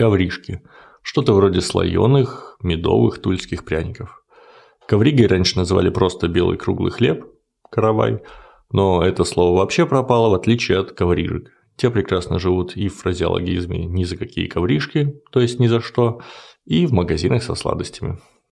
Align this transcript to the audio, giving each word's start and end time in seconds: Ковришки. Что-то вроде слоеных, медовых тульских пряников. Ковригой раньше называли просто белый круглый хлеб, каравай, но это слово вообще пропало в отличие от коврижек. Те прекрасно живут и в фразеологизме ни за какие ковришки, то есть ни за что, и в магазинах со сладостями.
Ковришки. 0.00 0.62
Что-то 1.02 1.34
вроде 1.34 1.60
слоеных, 1.60 2.56
медовых 2.62 3.20
тульских 3.20 3.66
пряников. 3.66 4.24
Ковригой 4.88 5.26
раньше 5.26 5.58
называли 5.58 5.90
просто 5.90 6.26
белый 6.26 6.56
круглый 6.56 6.90
хлеб, 6.90 7.26
каравай, 7.70 8.22
но 8.72 9.04
это 9.04 9.24
слово 9.24 9.58
вообще 9.58 9.84
пропало 9.84 10.30
в 10.30 10.34
отличие 10.34 10.78
от 10.78 10.92
коврижек. 10.92 11.50
Те 11.76 11.90
прекрасно 11.90 12.38
живут 12.38 12.78
и 12.78 12.88
в 12.88 12.96
фразеологизме 12.96 13.84
ни 13.84 14.04
за 14.04 14.16
какие 14.16 14.46
ковришки, 14.46 15.20
то 15.32 15.40
есть 15.40 15.60
ни 15.60 15.66
за 15.66 15.82
что, 15.82 16.22
и 16.64 16.86
в 16.86 16.94
магазинах 16.94 17.42
со 17.42 17.54
сладостями. 17.54 18.18